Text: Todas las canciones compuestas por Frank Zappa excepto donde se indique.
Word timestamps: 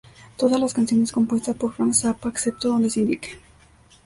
Todas 0.35 0.59
las 0.59 0.73
canciones 0.73 1.11
compuestas 1.11 1.55
por 1.55 1.73
Frank 1.75 1.93
Zappa 1.93 2.27
excepto 2.27 2.69
donde 2.69 2.89
se 2.89 3.01
indique. 3.01 3.39